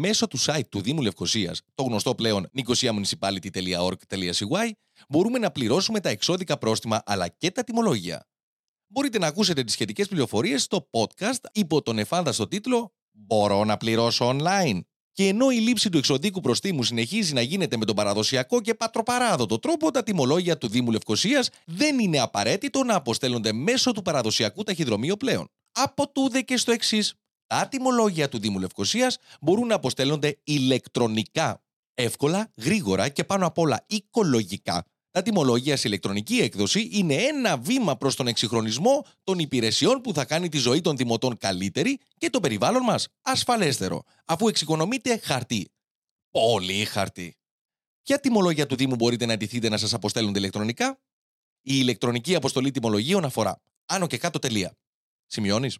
[0.00, 4.70] Μέσω του site του Δήμου Λευκοσίας, το γνωστό πλέον nicosiamunicipality.org.cy,
[5.08, 8.26] μπορούμε να πληρώσουμε τα εξώδικα πρόστιμα αλλά και τα τιμολόγια.
[8.86, 14.36] Μπορείτε να ακούσετε τις σχετικές πληροφορίες στο podcast υπό τον εφάνταστο τίτλο «Μπορώ να πληρώσω
[14.38, 14.80] online».
[15.12, 19.58] Και ενώ η λήψη του εξωδίκου προστίμου συνεχίζει να γίνεται με τον παραδοσιακό και πατροπαράδοτο
[19.58, 25.16] τρόπο, τα τιμολόγια του Δήμου Λευκοσίας δεν είναι απαραίτητο να αποστέλλονται μέσω του παραδοσιακού ταχυδρομείου
[25.16, 25.48] πλέον.
[25.72, 27.14] Από τούδε και στο εξής.
[27.48, 31.62] Τα τιμολόγια του Δήμου Λευκοσίας μπορούν να αποστέλλονται ηλεκτρονικά,
[31.94, 34.84] εύκολα, γρήγορα και πάνω απ' όλα οικολογικά.
[35.10, 40.24] Τα τιμολόγια σε ηλεκτρονική έκδοση είναι ένα βήμα προς τον εξυγχρονισμό των υπηρεσιών που θα
[40.24, 45.70] κάνει τη ζωή των δημοτών καλύτερη και το περιβάλλον μας ασφαλέστερο, αφού εξοικονομείται χαρτί.
[46.30, 47.36] Πολύ χαρτί.
[48.02, 51.00] Ποια τιμολόγια του Δήμου μπορείτε να αντιθείτε να σας αποστέλλονται ηλεκτρονικά;
[51.62, 54.76] Η ηλεκτρονική αποστολή τιμολογίων αφορά άνω και κάτω τελεία.
[55.26, 55.78] Σημειώνεις;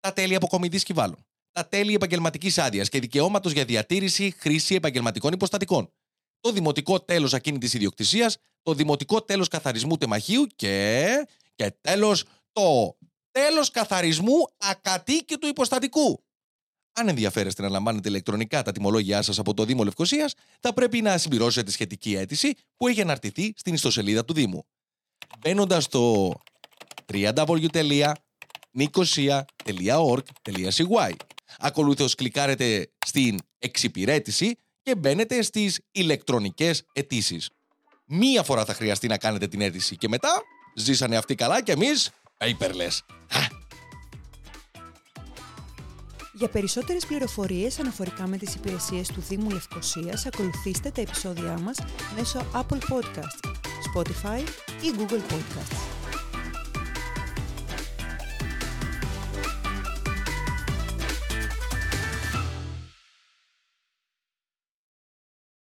[0.00, 5.92] Τα τέλη αποκομιδής κυβάλων, τα τέλη επαγγελματικής άδειας και δικαιώματος για διατήρηση χρήση επαγγελματικών υποστατικών,
[6.40, 11.06] το δημοτικό τέλος ακίνητης ιδιοκτησίας, το δημοτικό τέλος καθαρισμού τεμαχίου και.
[11.54, 12.98] και τέλος το
[13.30, 16.22] τέλος καθαρισμού ακατοίκητου υποστατικού.
[16.92, 21.18] Αν ενδιαφέρεστε να λαμβάνετε ηλεκτρονικά τα τιμολόγια σας από το Δήμο Λευκοσίας, θα πρέπει να
[21.18, 24.66] συμπληρώσετε τη σχετική αίτηση που έχει αναρτηθεί στην ιστοσελίδα του Δήμου.
[25.38, 26.32] Μπαίνοντας στο
[27.12, 28.12] www
[28.78, 31.12] nicosia.org.cy.
[31.58, 37.50] Ακολούθως κλικάρετε στην εξυπηρέτηση και μπαίνετε στις ηλεκτρονικές αιτήσεις.
[38.06, 40.42] Μία φορά θα χρειαστεί να κάνετε την αίτηση και μετά
[40.76, 42.98] ζήσανε αυτοί καλά και εμείς paperless.
[46.32, 51.78] Για περισσότερες πληροφορίες αναφορικά με τις υπηρεσίες του Δήμου Λευκοσίας, ακολουθήστε τα επεισόδια μας
[52.16, 53.52] μέσω Apple Podcasts,
[53.94, 54.40] Spotify
[54.82, 55.97] ή Google Podcasts.